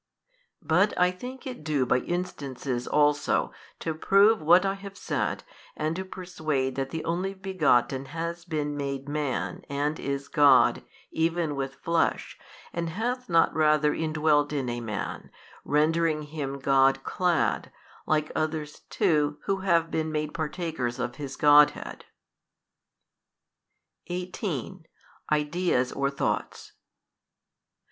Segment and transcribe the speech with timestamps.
[0.63, 3.51] But I think it due by instances also
[3.81, 5.43] to prove what I have said
[5.77, 11.55] and to persuade that the Only Begotten has been made Man and is God even
[11.55, 12.39] with Flesh
[12.73, 15.29] and hath not rather indwelt in a man,
[15.63, 17.71] rendering him God clad,
[18.07, 22.05] like others too who have been made partakers of His Godhead.
[24.07, 24.87] 18.
[25.31, 26.77] Ideas or thoughts 18.